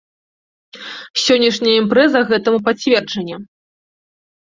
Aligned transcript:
Сённяшняя 1.23 1.73
імпрэза 1.81 2.19
гэтаму 2.31 2.59
пацверджанне. 2.71 3.35